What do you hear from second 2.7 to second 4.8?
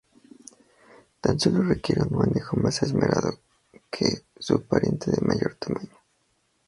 esmerado que su